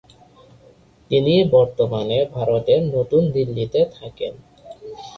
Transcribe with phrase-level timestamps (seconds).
[1.11, 4.33] তিনি বর্তমানে ভারতের নতুন দিল্লিতে থাকেন।